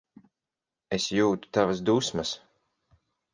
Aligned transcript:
Es 0.97 1.05
jūtu 1.17 1.51
tavas 1.59 1.83
dusmas. 1.91 2.33